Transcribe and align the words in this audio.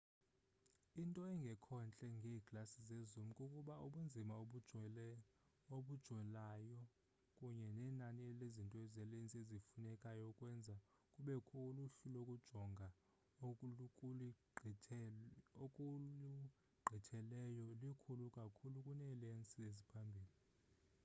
into 1.01 1.21
engekhontle 1.33 2.05
ngeeglasi 2.17 2.79
zezoom 2.89 3.27
kukuba 3.37 3.75
ubunzima 3.85 4.33
obujolayo 5.77 6.77
kunye 7.37 7.67
nenani 7.77 8.23
lezinto 8.39 8.81
zelensi 8.95 9.35
ezifunekayo 9.43 10.23
ukwenza 10.31 10.75
kubekho 11.13 11.55
uluhlu 11.69 12.05
lokujonga 12.15 12.87
okulugqithileyo 15.63 17.67
likhulu 17.81 18.25
kakhulu 18.37 18.77
kuneelensi 18.85 19.57
eziphambili 19.69 20.35